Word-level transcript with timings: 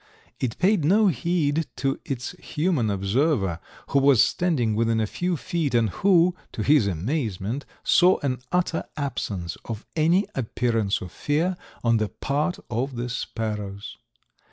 It 0.39 0.57
paid 0.57 0.83
no 0.83 1.09
heed 1.09 1.67
to 1.75 1.99
its 2.03 2.31
human 2.39 2.89
observer, 2.89 3.59
who 3.89 3.99
was 3.99 4.23
standing 4.23 4.73
within 4.73 4.99
a 4.99 5.05
few 5.05 5.37
feet 5.37 5.75
and 5.75 5.91
who, 5.91 6.33
to 6.53 6.63
his 6.63 6.87
amazement, 6.87 7.67
saw 7.83 8.17
an 8.23 8.39
utter 8.51 8.85
absence 8.97 9.57
of 9.65 9.85
any 9.95 10.25
appearance 10.33 11.01
of 11.01 11.11
fear 11.11 11.55
on 11.83 11.97
the 11.97 12.09
part 12.09 12.57
of 12.71 12.95
the 12.95 13.09
sparrows. 13.09 13.97